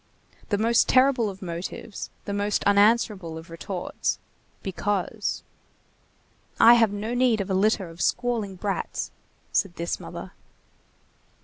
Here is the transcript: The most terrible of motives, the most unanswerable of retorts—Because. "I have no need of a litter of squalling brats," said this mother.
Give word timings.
The 0.49 0.57
most 0.57 0.89
terrible 0.89 1.29
of 1.29 1.43
motives, 1.43 2.09
the 2.25 2.33
most 2.33 2.63
unanswerable 2.63 3.37
of 3.37 3.51
retorts—Because. 3.51 5.43
"I 6.59 6.73
have 6.73 6.91
no 6.91 7.13
need 7.13 7.39
of 7.39 7.51
a 7.51 7.53
litter 7.53 7.87
of 7.87 8.01
squalling 8.01 8.55
brats," 8.55 9.11
said 9.51 9.75
this 9.75 9.99
mother. 9.99 10.31